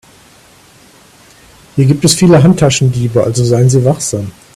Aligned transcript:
Hier 1.75 1.85
gibt 1.85 2.03
es 2.03 2.15
viele 2.15 2.41
Handtaschendiebe, 2.41 3.21
also 3.23 3.43
seien 3.45 3.69
Sie 3.69 3.85
wachsam. 3.85 4.31